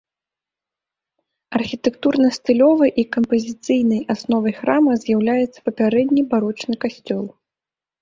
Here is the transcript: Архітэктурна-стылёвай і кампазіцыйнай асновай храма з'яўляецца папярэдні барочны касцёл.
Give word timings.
Архітэктурна-стылёвай 1.59 2.91
і 3.03 3.07
кампазіцыйнай 3.17 4.01
асновай 4.17 4.53
храма 4.63 4.91
з'яўляецца 5.07 5.59
папярэдні 5.71 6.21
барочны 6.37 6.73
касцёл. 6.85 7.25